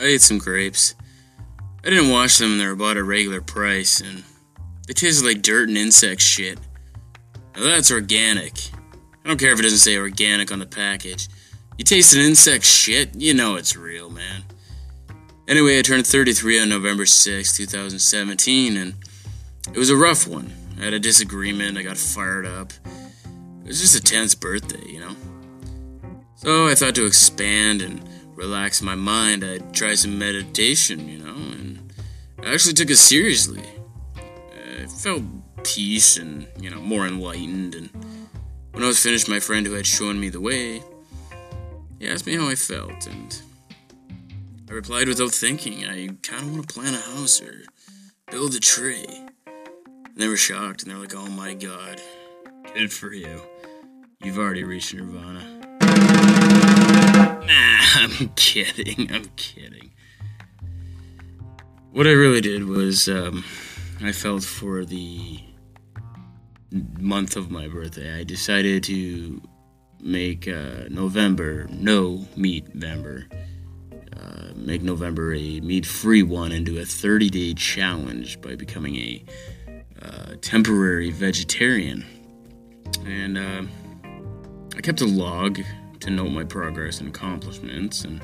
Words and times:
I 0.00 0.04
ate 0.04 0.22
some 0.22 0.38
grapes. 0.38 0.94
I 1.84 1.90
didn't 1.90 2.10
wash 2.10 2.38
them 2.38 2.52
and 2.52 2.60
they 2.60 2.64
were 2.64 2.72
about 2.72 2.96
a 2.96 3.04
regular 3.04 3.42
price, 3.42 4.00
and 4.00 4.24
they 4.86 4.94
tasted 4.94 5.26
like 5.26 5.42
dirt 5.42 5.68
and 5.68 5.76
insect 5.76 6.22
shit. 6.22 6.58
Now 7.54 7.64
that's 7.64 7.90
organic. 7.90 8.54
I 9.22 9.28
don't 9.28 9.38
care 9.38 9.52
if 9.52 9.58
it 9.58 9.62
doesn't 9.62 9.78
say 9.78 9.98
organic 9.98 10.50
on 10.50 10.58
the 10.58 10.66
package. 10.66 11.28
You 11.76 11.84
taste 11.84 12.14
an 12.14 12.22
insect 12.22 12.64
shit, 12.64 13.14
you 13.14 13.34
know 13.34 13.56
it's 13.56 13.76
real, 13.76 14.08
man. 14.08 14.44
Anyway, 15.46 15.78
I 15.78 15.82
turned 15.82 16.06
33 16.06 16.62
on 16.62 16.68
November 16.70 17.04
6, 17.04 17.56
2017, 17.56 18.76
and 18.78 18.94
it 19.72 19.78
was 19.78 19.90
a 19.90 19.96
rough 19.96 20.26
one. 20.26 20.50
I 20.78 20.84
had 20.84 20.94
a 20.94 20.98
disagreement, 20.98 21.76
I 21.76 21.82
got 21.82 21.98
fired 21.98 22.46
up. 22.46 22.72
It 23.64 23.66
was 23.66 23.80
just 23.80 23.96
a 23.96 24.02
tense 24.02 24.34
birthday, 24.34 24.88
you 24.88 25.00
know? 25.00 25.16
So 26.36 26.68
I 26.68 26.74
thought 26.74 26.94
to 26.94 27.04
expand 27.04 27.82
and 27.82 28.02
relax 28.40 28.80
my 28.80 28.94
mind, 28.94 29.44
I'd 29.44 29.74
try 29.74 29.94
some 29.94 30.18
meditation, 30.18 31.06
you 31.06 31.18
know, 31.18 31.34
and 31.34 31.92
I 32.42 32.54
actually 32.54 32.72
took 32.72 32.88
it 32.88 32.96
seriously. 32.96 33.62
I 34.16 34.86
felt 34.86 35.22
peace 35.62 36.16
and, 36.16 36.46
you 36.58 36.70
know, 36.70 36.80
more 36.80 37.06
enlightened, 37.06 37.74
and 37.74 37.90
when 38.72 38.82
I 38.82 38.86
was 38.86 39.02
finished, 39.02 39.28
my 39.28 39.40
friend 39.40 39.66
who 39.66 39.74
had 39.74 39.86
shown 39.86 40.18
me 40.18 40.30
the 40.30 40.40
way, 40.40 40.82
he 41.98 42.08
asked 42.08 42.26
me 42.26 42.34
how 42.34 42.48
I 42.48 42.54
felt, 42.54 43.06
and 43.06 43.42
I 44.70 44.72
replied 44.72 45.08
without 45.08 45.32
thinking, 45.32 45.84
I 45.84 46.08
kind 46.22 46.42
of 46.42 46.52
want 46.54 46.66
to 46.66 46.74
plant 46.74 46.96
a 46.96 47.10
house 47.10 47.42
or 47.42 47.60
build 48.30 48.54
a 48.54 48.60
tree. 48.60 49.04
And 49.06 50.16
they 50.16 50.28
were 50.28 50.38
shocked, 50.38 50.82
and 50.82 50.90
they're 50.90 50.98
like, 50.98 51.14
oh 51.14 51.28
my 51.28 51.52
god, 51.52 52.00
good 52.72 52.90
for 52.90 53.12
you. 53.12 53.42
You've 54.22 54.38
already 54.38 54.64
reached 54.64 54.94
nirvana. 54.94 55.59
I'm 57.94 58.28
kidding. 58.36 59.10
I'm 59.12 59.24
kidding. 59.34 59.90
What 61.90 62.06
I 62.06 62.12
really 62.12 62.40
did 62.40 62.64
was, 62.64 63.08
um, 63.08 63.44
I 64.00 64.12
felt 64.12 64.44
for 64.44 64.84
the 64.84 65.40
month 67.00 67.34
of 67.34 67.50
my 67.50 67.66
birthday. 67.66 68.20
I 68.20 68.22
decided 68.22 68.84
to 68.84 69.42
make 70.00 70.46
uh, 70.46 70.84
November 70.88 71.66
no 71.70 72.26
meat 72.36 72.74
November. 72.76 73.26
Uh, 74.16 74.52
make 74.54 74.82
November 74.82 75.34
a 75.34 75.60
meat 75.60 75.84
free 75.84 76.22
one 76.22 76.52
and 76.52 76.64
do 76.64 76.78
a 76.78 76.84
30 76.84 77.28
day 77.28 77.54
challenge 77.54 78.40
by 78.40 78.54
becoming 78.54 78.94
a 78.94 79.24
uh, 80.00 80.34
temporary 80.40 81.10
vegetarian. 81.10 82.06
And 83.04 83.36
uh, 83.36 83.62
I 84.76 84.80
kept 84.80 85.00
a 85.00 85.06
log 85.06 85.60
to 86.00 86.10
note 86.10 86.30
my 86.30 86.44
progress 86.44 87.00
and 87.00 87.08
accomplishments, 87.08 88.04
and 88.04 88.22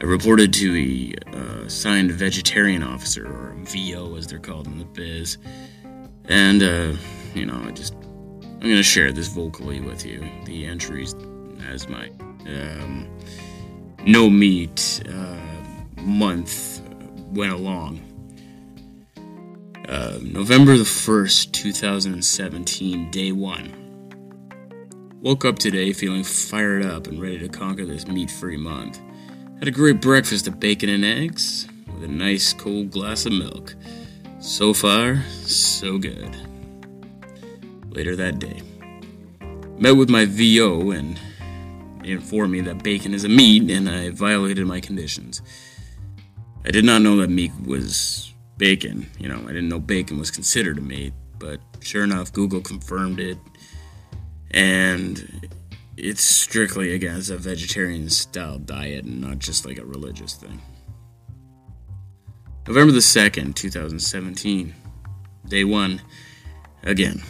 I 0.00 0.04
reported 0.04 0.52
to 0.54 0.76
a 0.76 1.36
uh, 1.36 1.68
vegetarian 2.12 2.82
officer, 2.82 3.26
or 3.26 3.54
VO 3.64 4.16
as 4.16 4.26
they're 4.26 4.38
called 4.38 4.66
in 4.66 4.78
the 4.78 4.84
biz. 4.84 5.38
And, 6.26 6.62
uh, 6.62 6.92
you 7.34 7.46
know, 7.46 7.60
I 7.66 7.70
just, 7.72 7.94
I'm 7.94 8.60
to 8.60 8.82
share 8.82 9.12
this 9.12 9.28
vocally 9.28 9.80
with 9.80 10.04
you. 10.04 10.24
The 10.44 10.66
entries 10.66 11.14
as 11.66 11.88
my 11.88 12.10
um, 12.46 13.08
no 14.04 14.30
meat 14.30 15.02
uh, 15.08 15.36
month 16.00 16.80
went 17.32 17.52
along. 17.52 18.00
Uh, 19.88 20.18
November 20.22 20.76
the 20.76 20.84
1st, 20.84 21.52
2017, 21.52 23.10
day 23.10 23.32
one. 23.32 23.87
Woke 25.20 25.44
up 25.44 25.58
today 25.58 25.92
feeling 25.92 26.22
fired 26.22 26.84
up 26.84 27.08
and 27.08 27.20
ready 27.20 27.40
to 27.40 27.48
conquer 27.48 27.84
this 27.84 28.06
meat 28.06 28.30
free 28.30 28.56
month. 28.56 29.00
Had 29.58 29.66
a 29.66 29.72
great 29.72 30.00
breakfast 30.00 30.46
of 30.46 30.60
bacon 30.60 30.88
and 30.88 31.04
eggs 31.04 31.66
with 31.92 32.04
a 32.04 32.08
nice 32.08 32.52
cold 32.52 32.92
glass 32.92 33.26
of 33.26 33.32
milk. 33.32 33.74
So 34.38 34.72
far, 34.72 35.20
so 35.42 35.98
good. 35.98 36.36
Later 37.90 38.14
that 38.14 38.38
day, 38.38 38.62
met 39.76 39.96
with 39.96 40.08
my 40.08 40.24
VO 40.24 40.92
and 40.92 41.18
they 42.00 42.12
informed 42.12 42.52
me 42.52 42.60
that 42.60 42.84
bacon 42.84 43.12
is 43.12 43.24
a 43.24 43.28
meat 43.28 43.68
and 43.72 43.88
I 43.88 44.10
violated 44.10 44.68
my 44.68 44.78
conditions. 44.80 45.42
I 46.64 46.70
did 46.70 46.84
not 46.84 47.02
know 47.02 47.16
that 47.16 47.28
meat 47.28 47.50
was 47.66 48.32
bacon. 48.56 49.10
You 49.18 49.30
know, 49.30 49.42
I 49.42 49.48
didn't 49.48 49.68
know 49.68 49.80
bacon 49.80 50.16
was 50.16 50.30
considered 50.30 50.78
a 50.78 50.80
meat, 50.80 51.12
but 51.40 51.58
sure 51.80 52.04
enough, 52.04 52.32
Google 52.32 52.60
confirmed 52.60 53.18
it. 53.18 53.36
And 54.50 55.48
it's 55.96 56.22
strictly 56.22 56.94
against 56.94 57.30
a 57.30 57.36
vegetarian 57.36 58.08
style 58.08 58.58
diet 58.58 59.04
and 59.04 59.20
not 59.20 59.38
just 59.38 59.66
like 59.66 59.78
a 59.78 59.84
religious 59.84 60.34
thing. 60.34 60.60
November 62.66 62.92
the 62.92 62.98
2nd, 62.98 63.54
2017. 63.54 64.74
Day 65.46 65.64
one. 65.64 66.00
Again. 66.82 67.22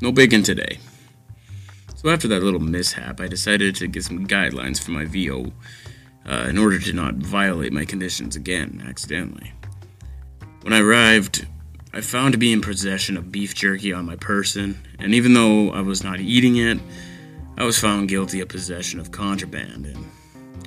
No 0.00 0.12
bacon 0.12 0.42
today. 0.42 0.78
So 1.96 2.10
after 2.10 2.28
that 2.28 2.42
little 2.42 2.60
mishap, 2.60 3.20
I 3.20 3.28
decided 3.28 3.74
to 3.76 3.86
get 3.86 4.04
some 4.04 4.26
guidelines 4.26 4.82
for 4.82 4.90
my 4.90 5.04
VO 5.04 5.52
uh, 6.26 6.46
in 6.48 6.58
order 6.58 6.78
to 6.78 6.92
not 6.92 7.14
violate 7.14 7.72
my 7.72 7.84
conditions 7.84 8.36
again 8.36 8.84
accidentally. 8.86 9.52
When 10.62 10.72
I 10.72 10.80
arrived, 10.80 11.46
I 11.96 12.00
found 12.00 12.32
to 12.32 12.38
be 12.38 12.52
in 12.52 12.60
possession 12.60 13.16
of 13.16 13.30
beef 13.30 13.54
jerky 13.54 13.92
on 13.92 14.04
my 14.04 14.16
person, 14.16 14.80
and 14.98 15.14
even 15.14 15.32
though 15.32 15.70
I 15.70 15.80
was 15.80 16.02
not 16.02 16.18
eating 16.18 16.56
it, 16.56 16.80
I 17.56 17.62
was 17.62 17.78
found 17.78 18.08
guilty 18.08 18.40
of 18.40 18.48
possession 18.48 18.98
of 18.98 19.12
contraband. 19.12 19.86
And 19.86 20.04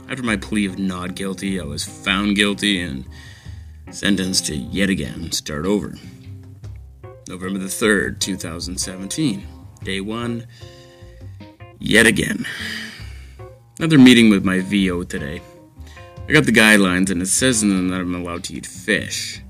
after 0.10 0.24
my 0.24 0.38
plea 0.38 0.68
of 0.68 0.80
not 0.80 1.16
guilty, 1.16 1.60
I 1.60 1.66
was 1.66 1.84
found 1.84 2.38
guilty 2.38 2.80
and 2.80 3.04
sentenced 3.92 4.46
to 4.46 4.56
yet 4.56 4.90
again 4.90 5.34
start 5.34 5.66
over. 5.66 5.96
November 7.28 7.60
the 7.60 7.66
3rd, 7.66 8.22
2017. 8.22 9.46
Day 9.84 10.00
one, 10.00 10.48
yet 11.78 12.08
again. 12.08 12.46
Another 13.80 14.00
meeting 14.00 14.30
with 14.30 14.46
my 14.46 14.62
VO 14.62 15.04
today. 15.04 15.42
I 16.30 16.32
got 16.32 16.46
the 16.46 16.54
guidelines 16.54 17.10
and 17.10 17.22
it 17.22 17.28
says 17.28 17.64
in 17.64 17.70
them 17.70 17.90
that 17.90 18.00
I'm 18.00 18.16
allowed 18.16 18.46
to 18.46 18.54
eat 18.54 18.66
fish. 18.66 19.42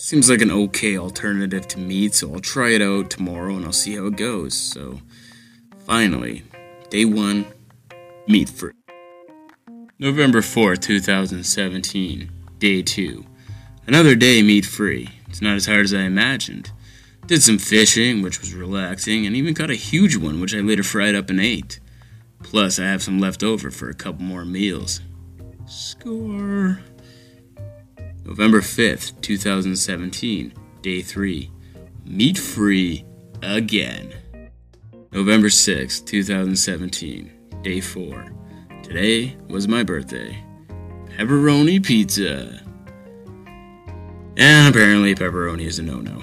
Seems 0.00 0.30
like 0.30 0.40
an 0.42 0.52
okay 0.52 0.96
alternative 0.96 1.66
to 1.68 1.78
meat, 1.80 2.14
so 2.14 2.32
I'll 2.32 2.38
try 2.38 2.70
it 2.70 2.80
out 2.80 3.10
tomorrow 3.10 3.56
and 3.56 3.64
I'll 3.64 3.72
see 3.72 3.96
how 3.96 4.06
it 4.06 4.16
goes. 4.16 4.54
So, 4.54 5.00
finally, 5.86 6.44
day 6.88 7.04
one, 7.04 7.46
meat 8.28 8.48
free. 8.48 8.74
November 9.98 10.40
4th, 10.40 10.82
2017, 10.82 12.30
day 12.60 12.80
two. 12.80 13.26
Another 13.88 14.14
day 14.14 14.40
meat 14.40 14.64
free. 14.64 15.08
It's 15.28 15.42
not 15.42 15.56
as 15.56 15.66
hard 15.66 15.86
as 15.86 15.92
I 15.92 16.02
imagined. 16.02 16.70
Did 17.26 17.42
some 17.42 17.58
fishing, 17.58 18.22
which 18.22 18.40
was 18.40 18.54
relaxing, 18.54 19.26
and 19.26 19.34
even 19.34 19.52
caught 19.52 19.68
a 19.68 19.74
huge 19.74 20.16
one, 20.16 20.40
which 20.40 20.54
I 20.54 20.60
later 20.60 20.84
fried 20.84 21.16
up 21.16 21.28
and 21.28 21.40
ate. 21.40 21.80
Plus, 22.44 22.78
I 22.78 22.84
have 22.84 23.02
some 23.02 23.18
left 23.18 23.42
over 23.42 23.68
for 23.72 23.90
a 23.90 23.94
couple 23.94 24.22
more 24.22 24.44
meals. 24.44 25.00
Score. 25.66 26.78
November 28.28 28.60
5th, 28.60 29.18
2017, 29.22 30.52
day 30.82 31.00
3. 31.00 31.50
Meat 32.04 32.36
free 32.36 33.02
again. 33.42 34.12
November 35.12 35.48
6th, 35.48 36.04
2017, 36.04 37.32
day 37.62 37.80
4. 37.80 38.32
Today 38.82 39.34
was 39.48 39.66
my 39.66 39.82
birthday. 39.82 40.44
Pepperoni 41.16 41.82
pizza. 41.82 42.62
And 44.36 44.74
apparently, 44.74 45.14
pepperoni 45.14 45.64
is 45.64 45.78
a 45.78 45.82
no 45.82 46.02
no. 46.02 46.22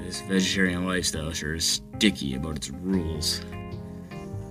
This 0.00 0.20
vegetarian 0.22 0.84
lifestyle 0.84 1.30
sure 1.32 1.54
is 1.54 1.80
sticky 1.94 2.34
about 2.34 2.56
its 2.56 2.70
rules. 2.70 3.40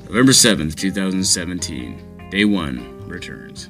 November 0.05 0.31
7th, 0.31 0.75
2017, 0.75 2.29
day 2.31 2.45
1 2.45 3.05
returns. 3.05 3.69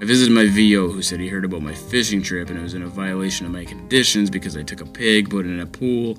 I 0.00 0.04
visited 0.04 0.32
my 0.32 0.46
VO 0.46 0.88
who 0.88 1.02
said 1.02 1.18
he 1.18 1.26
heard 1.26 1.44
about 1.44 1.62
my 1.62 1.74
fishing 1.74 2.22
trip 2.22 2.50
and 2.50 2.58
it 2.58 2.62
was 2.62 2.74
in 2.74 2.84
a 2.84 2.88
violation 2.88 3.46
of 3.46 3.52
my 3.52 3.64
conditions 3.64 4.30
because 4.30 4.56
I 4.56 4.62
took 4.62 4.80
a 4.80 4.86
pig, 4.86 5.28
put 5.28 5.44
it 5.44 5.48
in 5.48 5.58
a 5.58 5.66
pool, 5.66 6.18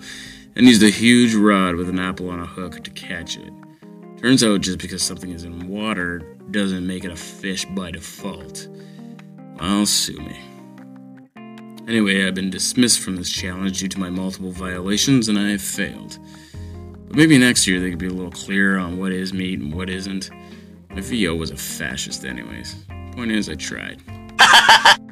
and 0.57 0.65
used 0.65 0.83
a 0.83 0.89
huge 0.89 1.33
rod 1.33 1.75
with 1.75 1.87
an 1.87 1.97
apple 1.97 2.29
on 2.29 2.41
a 2.41 2.45
hook 2.45 2.83
to 2.83 2.91
catch 2.91 3.37
it. 3.37 3.53
Turns 4.17 4.43
out 4.43 4.59
just 4.59 4.79
because 4.79 5.01
something 5.01 5.31
is 5.31 5.45
in 5.45 5.69
water 5.69 6.19
doesn't 6.51 6.85
make 6.85 7.05
it 7.05 7.11
a 7.11 7.15
fish 7.15 7.63
by 7.63 7.89
default. 7.89 8.67
Well, 9.61 9.85
sue 9.85 10.17
me. 10.17 10.37
Anyway, 11.87 12.27
I've 12.27 12.35
been 12.35 12.49
dismissed 12.49 12.99
from 12.99 13.15
this 13.15 13.29
challenge 13.29 13.79
due 13.79 13.87
to 13.87 13.99
my 13.99 14.09
multiple 14.09 14.51
violations 14.51 15.29
and 15.29 15.39
I 15.39 15.51
have 15.51 15.61
failed. 15.61 16.19
But 17.07 17.15
maybe 17.15 17.37
next 17.37 17.65
year 17.65 17.79
they 17.79 17.91
could 17.91 17.97
be 17.97 18.07
a 18.07 18.13
little 18.13 18.29
clearer 18.29 18.77
on 18.77 18.97
what 18.97 19.13
is 19.13 19.31
meat 19.31 19.61
and 19.61 19.73
what 19.73 19.89
isn't. 19.89 20.31
My 20.89 20.99
VO 20.99 21.33
was 21.33 21.51
a 21.51 21.55
fascist, 21.55 22.25
anyways. 22.25 22.75
Point 23.19 23.31
is, 23.33 23.49
I 23.49 23.55
tried. 23.55 24.01